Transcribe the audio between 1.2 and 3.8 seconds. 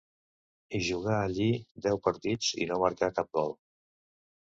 allí deu partits i no marcà cap gol.